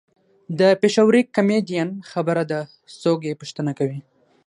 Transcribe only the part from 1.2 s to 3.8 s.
کمیډین خبره ده څوک یې پوښتنه